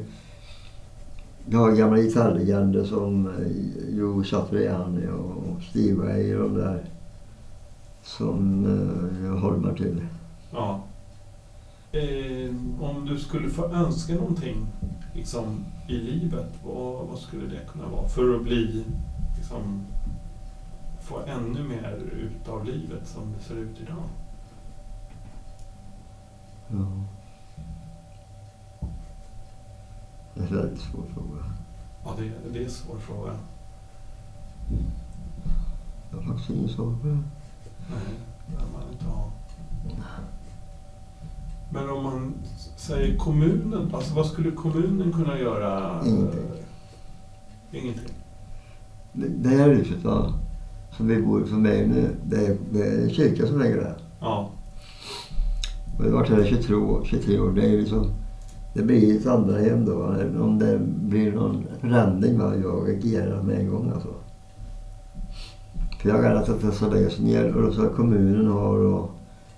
Jag 1.50 1.60
har 1.60 1.72
gamla 1.72 1.98
gitarrlegender 1.98 2.84
som 2.84 3.28
eh, 3.28 3.96
Joe 3.98 4.24
Satriani 4.24 5.08
och 5.08 5.64
Steve 5.64 5.94
Vai 5.94 6.36
och 6.36 6.50
de 6.50 6.58
där. 6.58 6.86
Som 8.04 8.66
eh, 8.66 9.26
jag 9.26 9.36
håller 9.36 9.58
mig 9.58 9.76
till. 9.76 10.02
Ja. 10.52 10.84
Eh, 11.92 12.56
om 12.80 13.06
du 13.06 13.20
skulle 13.20 13.50
få 13.50 13.66
önska 13.66 14.14
någonting 14.14 14.68
liksom, 15.16 15.66
i 15.88 15.94
livet, 15.94 16.54
vad, 16.66 17.08
vad 17.08 17.20
skulle 17.20 17.46
det 17.46 17.72
kunna 17.72 17.88
vara? 17.88 18.08
För 18.08 18.36
att 18.36 18.44
bli, 18.44 18.84
liksom, 19.38 19.86
få 21.02 21.20
ännu 21.26 21.64
mer 21.64 21.92
ut 22.12 22.50
av 22.50 22.66
livet 22.66 23.08
som 23.08 23.34
det 23.34 23.44
ser 23.44 23.56
ut 23.56 23.80
idag. 23.80 24.04
Ja. 26.68 26.88
Det 30.34 30.40
är 30.42 30.48
en 30.48 30.56
väldigt 30.56 30.80
svår 30.80 31.04
fråga. 31.14 31.44
Ja, 32.06 32.16
det, 32.18 32.52
det 32.54 32.60
är 32.60 32.64
en 32.64 32.72
svår 32.72 32.98
fråga. 32.98 33.32
Jag 36.12 36.18
har 36.18 36.24
faktiskt 36.24 36.50
ingen 36.50 36.70
svar 36.70 36.86
på 37.02 37.08
det. 37.08 37.14
Nej, 37.90 38.16
det 38.48 38.58
kan 38.58 38.72
man 38.72 38.92
inte 38.92 39.06
ha. 39.06 39.32
Men 41.74 41.90
om 41.90 42.04
man 42.04 42.34
säger 42.76 43.18
kommunen, 43.18 43.96
alltså 43.96 44.14
vad 44.14 44.26
skulle 44.26 44.52
kommunen 44.52 45.14
kunna 45.14 45.40
göra? 45.40 46.06
Ingenting. 46.06 46.42
Ingenting. 47.72 48.16
Det 49.14 49.28
det 49.28 49.50
här 49.50 49.70
huset 49.70 50.04
va, 50.04 50.34
som 50.98 51.08
vi 51.08 51.22
bor 51.22 51.44
i 51.44 51.46
för 51.46 51.56
mig 51.56 51.88
nu, 51.88 52.10
det 52.26 52.46
är, 52.46 52.58
det 52.72 52.82
är 52.82 53.04
en 53.04 53.10
kyrka 53.10 53.48
som 53.48 53.62
äger 53.62 53.78
det. 53.78 53.96
Ja. 54.20 54.50
Och 56.00 56.06
jag 56.06 56.12
har 56.12 56.18
varit 56.18 56.30
här 56.30 56.46
i 56.46 56.50
23 56.50 56.76
år. 56.76 57.04
23 57.06 57.40
år. 57.40 57.52
Det, 57.52 57.66
är 57.66 57.78
liksom, 57.78 58.12
det 58.74 58.84
blir 58.84 59.18
ett 59.18 59.28
andra 59.28 59.58
hem 59.58 59.86
då. 59.86 60.16
Om 60.40 60.60
det 60.60 60.80
blir 61.02 61.32
någon 61.32 61.64
förändring, 61.80 62.40
va, 62.40 62.56
jag 62.56 62.90
reagerar 62.90 63.44
med 63.44 63.60
en 63.60 63.70
gång 63.70 63.92
alltså. 63.94 64.10
För 66.02 66.10
jag 66.10 66.26
är 66.26 66.30
rädd 66.30 66.38
att 66.38 66.62
det 66.62 66.72
ska 66.72 66.88
läggas 66.88 67.20
ner 67.20 67.56
och 67.56 67.74
ska 67.74 67.90
kommunen 67.90 68.48
ha 68.48 68.78
då, 68.78 69.10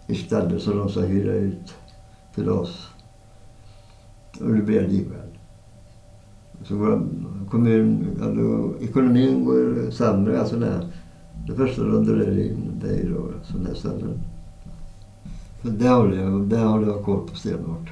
istället 0.08 0.62
så 0.62 0.74
de 0.74 0.90
ska 0.90 1.00
hyra 1.00 1.34
ut 1.34 1.74
till 2.36 2.50
oss. 2.50 2.88
Och 4.42 4.54
det 4.54 4.62
blir 4.62 4.88
likväl. 4.88 5.20
Så 6.64 6.76
går 6.76 7.08
kommun, 7.50 8.08
alltså, 8.22 8.74
ekonomin 8.84 9.46
går 9.46 9.92
sämre. 9.92 10.40
Alltså 10.40 10.56
när 10.56 10.88
det 11.48 11.56
första 11.56 11.84
de 11.84 12.06
drar 12.06 12.40
in 12.40 12.80
det 12.82 13.00
är 13.00 13.10
då 13.10 13.32
sådana 13.44 13.70
här 13.70 13.76
ställen. 13.76 14.20
Så 15.62 15.70
det 15.70 15.90
håller 15.90 16.24
jag, 16.24 16.42
det 16.42 16.60
håller 16.60 16.88
jag 16.88 17.04
koll 17.04 17.28
på 17.28 17.36
stenhårt. 17.36 17.90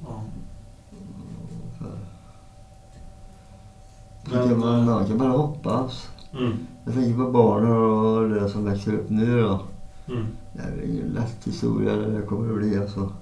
ja. 0.00 0.22
Så. 1.78 1.84
Men, 4.30 4.48
kan 4.48 4.58
man, 4.58 4.78
eh, 4.78 4.86
man 4.86 5.06
kan 5.06 5.18
bara 5.18 5.32
hoppas. 5.32 6.08
Mm. 6.32 6.52
Jag 6.84 6.94
tänker 6.94 7.24
på 7.24 7.30
barnen 7.30 7.76
och 7.76 8.28
det 8.28 8.48
som 8.48 8.64
växer 8.64 8.94
upp 8.94 9.10
nu 9.10 9.40
då. 9.40 9.60
Mm. 10.08 10.26
Det 10.52 10.62
är 10.62 10.86
ingen 10.86 11.08
lätt 11.08 11.46
historia 11.46 11.96
det 11.96 12.22
kommer 12.22 12.52
att 12.52 12.58
bli 12.58 12.78
alltså. 12.78 13.12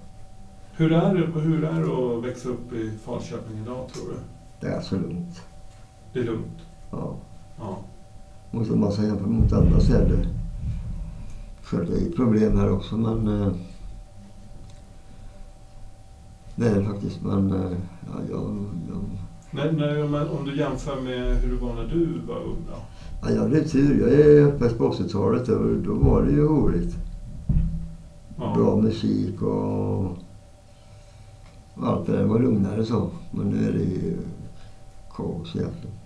Hur 0.72 0.92
är 0.92 1.14
det 1.14 1.40
hur 1.40 1.64
är 1.64 1.80
det 1.80 2.18
att 2.18 2.24
växa 2.24 2.48
upp 2.48 2.72
i 2.72 2.90
Falköping 3.04 3.58
idag, 3.58 3.88
tror 3.92 4.08
du? 4.08 4.16
Det 4.60 4.66
är 4.66 4.80
så 4.80 4.94
lugnt. 4.94 5.42
Det 6.12 6.20
är 6.20 6.24
lugnt? 6.24 6.58
Ja. 6.90 7.14
Ja. 7.58 7.78
Måste 8.50 8.76
man 8.76 8.92
säga 8.92 9.16
för 9.16 9.26
mot 9.26 9.52
andra 9.52 9.78
det. 9.78 10.26
För 11.60 11.84
det 11.84 11.92
är 11.92 12.08
ett 12.08 12.16
problem 12.16 12.56
här 12.56 12.72
också 12.72 12.96
men 12.96 13.42
eh, 13.42 13.52
Det 16.56 16.66
är 16.66 16.82
faktiskt. 16.82 17.22
Men 17.22 17.52
eh, 17.52 17.70
ja, 18.06 18.20
jag, 18.30 18.66
jag, 18.88 19.02
Nej, 19.50 19.72
nej, 19.72 20.02
om, 20.02 20.14
om 20.14 20.44
du 20.44 20.56
jämför 20.56 21.00
med 21.00 21.36
hur 21.36 21.54
det 21.54 21.62
var 21.62 21.74
när 21.74 21.84
du 21.84 22.20
var 22.26 22.36
ung 22.36 22.56
då? 22.68 22.76
ja, 23.22 23.30
jag 23.30 23.42
hade 23.42 23.68
tur. 23.68 24.00
Jag 24.00 24.12
är 24.12 24.44
uppväxt 24.46 24.78
på 24.78 24.92
80-talet 24.92 25.48
och 25.48 25.78
då 25.78 25.94
var 25.94 26.22
det 26.22 26.30
ju 26.30 26.44
roligt. 26.44 26.96
Ja. 28.36 28.54
Bra 28.54 28.76
musik 28.76 29.42
och, 29.42 30.04
och 31.74 31.86
allt 31.86 32.06
det 32.06 32.12
där. 32.12 32.24
Var 32.24 32.38
lugnare 32.38 32.84
så. 32.84 33.10
Men 33.30 33.46
nu 33.46 33.68
är 33.68 33.72
det 33.72 33.84
ju 33.84 34.16
kaos 35.16 35.56
egentligen. 35.56 35.99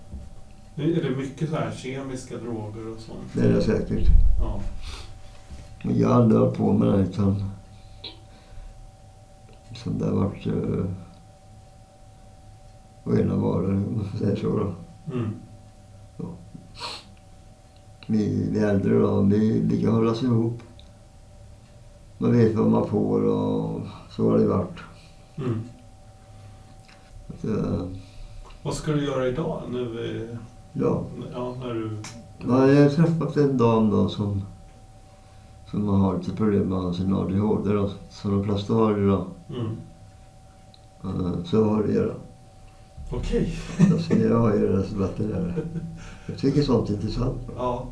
Är 0.76 1.02
det 1.02 1.16
mycket 1.16 1.50
så 1.50 1.57
här 1.57 1.71
kemiska 1.71 2.37
droger 2.37 2.93
och 2.93 3.00
sånt? 3.00 3.33
Det 3.33 3.40
är 3.40 3.52
det 3.52 3.62
säkert. 3.62 4.09
Ja. 4.40 4.61
Jag 5.83 6.09
har 6.09 6.14
aldrig 6.14 6.40
hållit 6.40 6.57
på 6.57 6.73
med 6.73 6.88
det 6.88 6.99
utan... 6.99 7.50
Som 9.75 9.99
det 9.99 10.04
har 10.04 10.14
varit... 10.14 10.47
Uh, 10.47 10.85
rena 13.04 13.37
varor, 13.37 13.75
om 13.75 13.97
man 13.97 14.19
säga 14.19 14.37
så 14.37 14.59
då. 14.59 14.75
Mm. 15.14 15.35
Vi, 18.07 18.49
vi 18.50 18.59
äldre 18.59 18.99
då, 18.99 19.21
vi, 19.21 19.61
vi 19.61 19.83
kan 19.83 19.95
hålla 19.95 20.11
oss 20.11 20.23
ihop. 20.23 20.62
Man 22.19 22.33
vet 22.33 22.54
vad 22.54 22.71
man 22.71 22.88
får 22.88 23.23
och 23.23 23.81
så 24.11 24.31
har 24.31 24.38
det 24.38 24.47
varit. 24.47 24.78
Mm. 25.37 25.61
Att, 27.28 27.45
eh, 27.45 27.87
Vad 28.62 28.75
ska 28.75 28.93
du 28.93 29.04
göra 29.04 29.28
idag? 29.28 29.62
Nu, 29.71 30.38
ja. 30.75 31.02
ja, 31.33 31.54
när 31.61 31.75
du... 31.75 31.90
Ja, 32.49 32.73
Jag 32.73 32.83
har 32.83 32.90
träffat 32.90 33.37
en 33.37 33.57
dam 33.59 33.90
då 33.90 34.09
som, 34.09 34.43
som 35.71 35.88
har 35.88 36.19
lite 36.19 36.37
problem 36.37 36.69
med 36.69 36.95
sin 36.95 37.14
ADHD 37.14 37.73
då, 37.73 37.90
som 38.11 38.31
de 38.31 38.45
flesta 38.45 38.75
har 38.75 39.02
idag. 39.02 39.25
Mm. 39.49 39.76
Eh, 41.04 41.45
Så 41.45 41.64
har 41.64 41.83
det 41.83 41.93
göra. 41.93 42.14
Okej. 43.12 43.54
Alltså 43.93 44.12
jag 44.14 44.38
har 44.40 44.54
ju 44.54 44.66
är 44.66 45.54
det. 45.54 45.54
Jag 46.26 46.38
tycker 46.38 46.62
sånt 46.62 46.90
är 46.90 46.95
intressant. 46.95 47.38
Ja. 47.57 47.87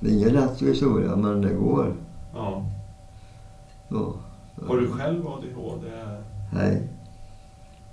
Det 0.00 0.08
är 0.08 0.12
ingen 0.12 0.32
lätt 0.32 0.62
historia 0.62 1.16
men 1.16 1.40
det 1.40 1.54
går. 1.54 1.94
ja. 2.34 2.64
Så. 3.88 4.14
Har 4.66 4.76
du 4.76 4.88
själv 4.90 5.26
ADHD? 5.26 5.86
Nej. 6.52 6.88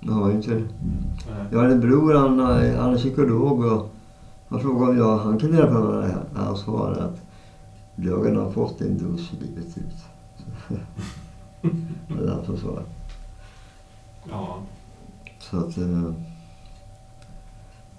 Jag 0.00 0.12
har 0.12 0.28
ju 0.28 0.36
inte 0.36 0.50
det. 0.50 0.60
Nej. 0.60 1.46
Jag 1.50 1.58
har 1.58 1.68
en 1.68 1.80
bror, 1.80 2.14
han, 2.14 2.38
han 2.78 2.94
är 2.94 2.96
psykolog 2.96 3.64
och 3.64 3.90
han 4.48 4.60
frågade 4.60 4.92
om 4.92 4.98
jag, 4.98 5.18
han 5.18 5.38
kunde 5.38 5.56
hjälpa 5.56 5.80
mig 5.80 5.92
med 5.92 6.02
det 6.02 6.08
här. 6.08 6.24
Han 6.34 6.56
svarade 6.56 7.04
att 7.04 7.20
du 7.96 8.12
har 8.12 8.50
fått 8.50 8.78
din 8.78 8.98
dos 8.98 9.32
livet 9.32 9.78
ut. 9.78 10.04
det 12.08 12.32
är 12.32 12.44
som 12.44 12.56
svarade. 12.56 12.86
Ja. 14.30 14.58
Så 15.38 15.58
att... 15.58 15.78
Eh, 15.78 16.12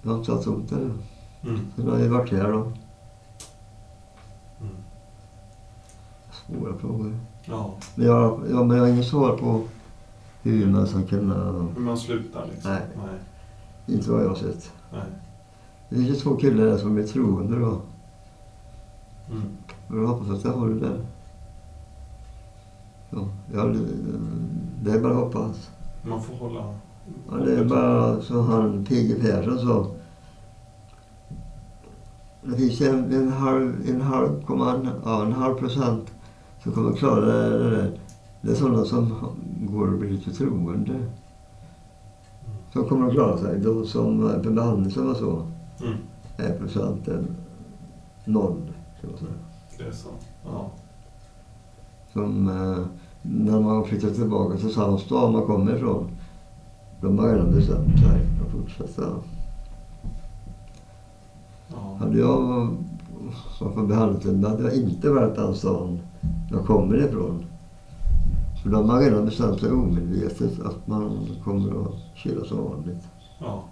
jag 0.02 0.10
har 0.10 0.18
inte 0.18 0.50
ont 0.50 0.70
det. 0.70 0.76
Mm. 0.76 1.60
Sen 1.76 1.88
har 1.88 1.98
jag 1.98 2.08
varit 2.08 2.32
här 2.32 2.52
då. 2.52 2.58
Mm. 4.60 4.76
Svåra 6.32 6.78
frågor. 6.78 7.18
Ja. 7.44 7.74
Men 7.94 8.06
jag, 8.06 8.40
ja, 8.50 8.64
men 8.64 8.76
jag 8.76 8.84
har 8.84 8.90
inget 8.92 9.06
svar 9.06 9.36
på 9.36 9.62
hur 10.42 10.66
man 10.66 10.86
ska 10.86 11.02
kunna... 11.02 11.52
Hur 11.76 11.80
man 11.80 11.98
slutar 11.98 12.46
liksom? 12.52 12.70
Nej. 12.70 12.82
Nej. 12.96 13.96
Inte 13.96 14.10
vad 14.10 14.22
jag 14.22 14.28
har 14.28 14.34
sett. 14.34 14.72
Nej. 14.92 15.02
Det 15.88 15.96
finns 15.96 16.22
två 16.22 16.36
killar 16.36 16.64
där 16.64 16.78
som 16.78 16.98
är 16.98 17.02
troende 17.02 17.58
då. 17.58 17.80
Mm. 19.30 19.42
Och 19.88 19.96
jag 19.96 20.06
hoppas 20.06 20.30
att 20.30 20.44
jag 20.44 20.52
håller. 20.52 21.00
Ja, 23.10 23.28
jag, 23.52 23.76
det 24.82 24.90
är 24.90 25.00
bara 25.00 25.12
att 25.12 25.18
hoppas. 25.18 25.70
Man 26.02 26.22
får 26.22 26.34
hålla... 26.34 26.74
Ja, 27.30 27.36
det 27.36 27.56
är 27.56 27.64
bara 27.64 28.20
så 28.20 28.40
han 28.40 28.84
P.G. 28.84 29.14
Persson 29.14 29.58
sa. 29.58 29.86
Det 32.42 32.56
finns 32.56 32.80
en, 32.80 33.12
en 33.12 33.32
halv, 33.32 33.88
en 33.88 34.00
halv, 34.00 34.42
komma, 34.42 34.92
ja, 35.04 35.22
en 35.22 35.32
halv 35.32 35.54
procent 35.54 36.12
som 36.62 36.72
kommer 36.72 36.92
klara 36.92 37.24
det, 37.24 37.58
det 37.58 37.70
där. 37.70 37.98
Det 38.42 38.50
är 38.50 38.54
sådana 38.54 38.84
som 38.84 39.14
går 39.60 39.92
och 39.92 39.98
blir 39.98 40.10
lite 40.10 40.30
troende. 40.30 40.92
Som 42.72 42.84
kommer 42.88 43.06
att 43.06 43.12
klara 43.12 43.38
sig. 43.38 43.58
De 43.60 43.86
som 43.86 44.26
är 44.26 44.38
på 44.38 44.50
behandling 44.50 44.90
som 44.90 45.06
var 45.06 45.14
så 45.14 45.42
Mm. 45.82 45.98
är 46.36 46.58
procenten 46.58 47.26
noll. 48.24 48.62
Kan 49.00 49.10
man 49.10 49.18
säga. 49.18 49.30
Det 49.78 49.84
är 49.84 49.92
så. 49.92 50.08
Ja. 50.44 50.66
Som 52.12 52.48
eh, 52.48 52.84
när 53.22 53.60
man 53.60 53.84
flyttar 53.84 54.10
tillbaka 54.10 54.56
till 54.58 54.72
samma 54.72 54.98
stad 54.98 55.32
man 55.32 55.46
kommer 55.46 55.76
ifrån. 55.76 56.06
De 57.00 57.18
har 57.18 57.28
redan 57.28 57.50
bestämt 57.50 57.98
sig 57.98 58.20
att 58.44 58.52
fortsätta. 58.52 59.02
Ja. 61.68 61.96
Hade 61.98 62.18
jag 62.18 62.38
varit 63.60 63.74
på 63.74 63.82
behandling 63.82 64.44
hade 64.44 64.62
jag 64.62 64.74
inte 64.74 65.10
varit 65.10 65.34
den 65.36 65.54
stan 65.54 65.98
jag 66.50 66.66
kommer 66.66 66.96
ifrån. 67.08 67.44
Så 68.62 68.68
de 68.68 68.88
har 68.88 69.00
redan 69.00 69.24
bestämt 69.24 69.60
sig 69.60 69.72
omedvetet 69.72 70.60
att 70.60 70.86
man 70.86 71.28
kommer 71.44 71.82
att 71.82 71.94
köra 72.14 72.44
som 72.44 72.64
vanligt. 72.64 73.08
ja. 73.38 73.64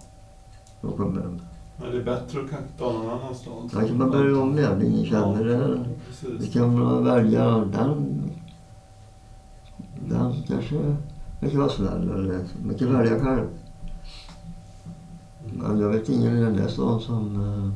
De 0.81 0.91
kommer 0.91 1.21
hem. 1.21 1.39
Men 1.77 1.91
det 1.91 1.97
är 1.97 2.03
bättre 2.03 2.39
att 2.41 2.49
kanske 2.49 2.77
ta 2.77 2.91
någon 2.93 3.09
annan 3.09 3.35
stad. 3.35 3.71
Här 3.73 3.87
kan 3.87 3.97
man 3.97 4.11
börja 4.11 4.41
om 4.41 4.57
igen. 4.57 4.85
Ingen 4.85 5.05
känner 5.05 5.45
Ja, 5.45 5.57
det. 5.57 6.37
Det 6.39 6.47
kan 6.47 6.79
man 6.79 7.03
välja 7.05 7.47
den. 7.57 8.21
Den 10.09 10.33
kanske 10.47 10.95
det 11.39 11.49
kan 11.49 11.59
vara 11.59 11.69
snäll. 11.69 12.09
Eller 12.09 12.45
man 12.65 12.75
kan 12.77 12.93
välja 12.93 13.19
själv. 13.19 13.47
Men 15.53 15.79
jag 15.79 15.89
vet 15.89 16.09
ingen 16.09 16.37
i 16.37 16.41
den 16.41 16.55
där 16.57 16.67
stan 16.67 16.99
som, 17.01 17.35
eh, 17.35 17.71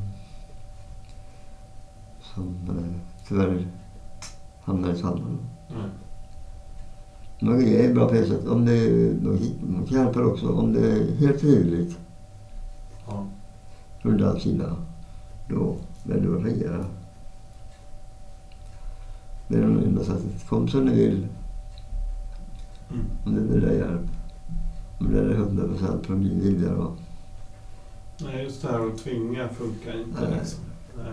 som 2.34 2.54
eh, 2.68 3.00
tyvärr 3.28 3.66
hamnar 4.64 4.90
i 4.92 4.96
samma. 4.96 5.20
Nej. 5.68 5.90
Men 7.40 7.58
det 7.58 7.84
är 7.84 8.12
ett 8.14 8.28
sätt. 8.28 8.46
Om 8.46 8.64
det, 8.64 8.76
hjälpa 9.94 10.24
också 10.24 10.48
om 10.48 10.72
det 10.72 10.92
är 10.92 11.16
helt 11.16 11.40
frivilligt 11.40 11.98
Ja. 13.06 13.26
från 14.02 14.16
den 14.16 14.40
sidan. 14.40 14.76
Då 15.48 15.76
är 16.08 16.20
det 16.20 16.36
att 16.36 16.42
fungera. 16.42 16.84
Det 19.48 19.56
är 19.56 19.60
det 19.60 19.66
enda 19.86 20.04
sättet. 20.04 20.48
Kom 20.48 20.68
som 20.68 20.84
ni 20.84 20.94
vill. 20.94 21.26
Mm. 22.90 23.04
Om 23.24 23.34
det 23.34 23.40
blir 23.40 23.60
dig 23.60 23.78
hjälp. 23.78 24.10
Om 25.00 25.12
det 25.12 25.20
är 25.20 25.34
hundra 25.34 25.68
procent 25.68 26.06
från 26.06 26.22
din 26.22 26.40
vilja 26.40 26.74
då. 26.74 26.92
Nej, 28.18 28.44
just 28.44 28.62
det 28.62 28.68
här 28.68 28.86
att 28.86 28.98
tvinga 28.98 29.48
funkar 29.48 29.98
inte. 30.00 30.20
Nej. 30.20 30.38
Liksom. 30.38 30.60
Nej. 30.96 31.12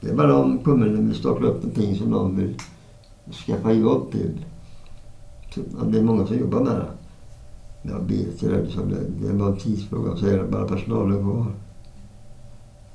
Det 0.00 0.10
är 0.10 0.16
bara 0.16 0.36
om 0.36 0.58
kommunen 0.58 1.06
vill 1.08 1.16
starta 1.16 1.44
upp 1.44 1.62
någonting 1.62 1.96
som 1.96 2.10
de 2.10 2.36
vill 2.36 2.56
skaffa 3.32 3.72
jobb 3.72 4.10
till. 4.10 4.44
Det 5.86 5.98
är 5.98 6.02
många 6.02 6.26
som 6.26 6.38
jobbar 6.38 6.60
med 6.60 6.76
det. 6.76 6.90
Ju 7.82 8.50
det, 8.50 8.70
så 8.70 8.80
det, 8.80 9.28
är 9.28 9.32
bara 9.32 9.48
en 9.48 9.58
tidsfråga. 9.58 10.16
Så 10.16 10.26
är 10.26 10.38
det 10.38 10.44
bara 10.44 10.68
personalen 10.68 11.22
kvar. 11.22 11.46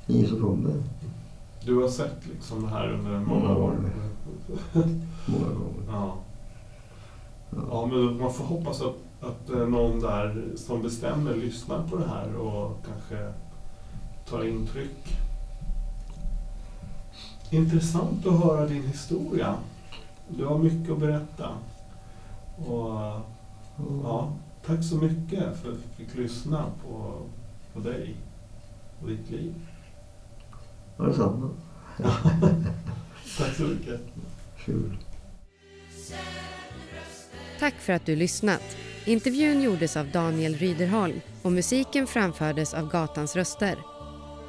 Det 0.06 0.14
är 0.14 0.18
ingen 0.18 0.30
som 0.30 0.42
kommer. 0.42 0.74
Du 1.66 1.76
har 1.76 1.88
sett 1.88 2.28
liksom 2.34 2.62
det 2.62 2.68
här 2.68 2.94
under 2.94 3.20
många 3.20 3.56
år. 3.56 3.74
Många 5.26 5.46
gånger. 5.46 5.84
Ja. 5.88 6.16
Ja. 7.50 7.58
ja, 7.72 7.86
men 7.86 8.18
man 8.18 8.34
får 8.34 8.44
hoppas 8.44 8.82
att, 8.82 8.96
att 9.22 9.50
eh, 9.50 9.68
någon 9.68 10.00
där 10.00 10.44
som 10.56 10.82
bestämmer 10.82 11.36
lyssnar 11.36 11.88
på 11.88 11.98
det 11.98 12.08
här 12.08 12.36
och 12.36 12.86
kanske 12.86 13.34
tar 14.30 14.48
intryck. 14.48 15.18
Intressant 17.50 18.28
att 18.28 18.44
höra 18.44 18.68
din 18.68 18.84
historia. 18.84 19.56
Du 20.30 20.46
har 20.46 20.58
mycket 20.58 20.92
att 20.92 21.00
berätta. 21.00 21.50
Och 22.58 23.22
ja, 24.04 24.34
tack 24.66 24.84
så 24.84 24.96
mycket 24.96 25.58
för 25.62 25.72
att 25.72 25.78
vi 25.78 26.06
fick 26.06 26.16
lyssna 26.16 26.66
på, 26.84 27.22
på 27.74 27.80
dig 27.80 28.16
och 29.02 29.08
ditt 29.08 29.30
liv. 29.30 29.54
Detsamma. 30.98 31.50
Tack 33.38 33.56
så 33.56 33.64
mycket. 33.64 34.02
Kul. 34.66 34.98
Tack 37.60 37.74
för 37.74 37.94
att 37.94 38.06
du 38.06 38.16
lyssnat. 38.16 38.78
Intervjun 39.06 39.62
gjordes 39.62 39.98
av 39.98 40.12
Daniel 40.12 40.56
Ryderholm 40.56 41.22
och 41.42 41.52
musiken 41.52 42.08
framfördes 42.08 42.74
av 42.74 42.90
Gatans 42.90 43.36
röster. 43.36 43.78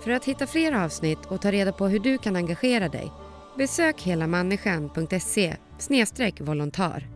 För 0.04 0.10
att 0.10 0.24
hitta 0.24 0.46
fler 0.46 0.72
avsnitt 0.72 1.26
och 1.26 1.40
ta 1.40 1.52
reda 1.52 1.72
på 1.72 1.88
hur 1.88 1.98
du 1.98 2.18
kan 2.18 2.36
engagera 2.36 2.88
dig 2.88 3.12
besök 3.56 4.02
helamänniskan.se 4.02 5.56
snedstreck 5.78 6.40
volontär. 6.40 7.15